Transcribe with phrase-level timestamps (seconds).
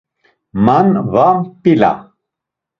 [0.65, 1.91] Man va mp̌ila.